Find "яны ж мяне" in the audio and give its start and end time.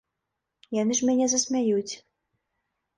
0.77-1.25